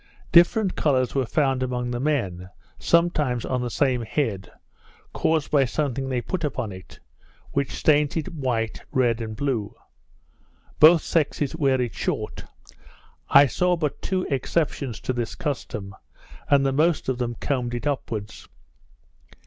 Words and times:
Different 0.31 0.75
colours 0.75 1.13
were 1.13 1.27
found 1.27 1.61
among 1.61 1.91
the 1.91 1.99
men, 1.99 2.49
sometimes 2.79 3.45
on 3.45 3.61
the 3.61 3.69
same 3.69 4.01
head, 4.01 4.51
caused 5.13 5.51
by 5.51 5.63
something 5.65 6.09
they 6.09 6.21
put 6.21 6.43
upon 6.43 6.71
it, 6.71 6.99
which 7.51 7.71
stains 7.75 8.17
it 8.17 8.33
white, 8.33 8.81
red, 8.91 9.21
and 9.21 9.35
blue. 9.35 9.75
Both 10.79 11.03
sexes 11.03 11.55
wear 11.55 11.79
it 11.79 11.93
short; 11.93 12.43
I 13.29 13.45
saw 13.45 13.77
but 13.77 14.01
two 14.01 14.23
exceptions 14.23 14.99
to 15.01 15.13
this 15.13 15.35
custom, 15.35 15.93
and 16.49 16.65
the 16.65 16.71
most 16.73 17.07
of 17.07 17.19
them 17.19 17.35
combed 17.39 17.75
it 17.75 17.85
upwards. 17.85 18.47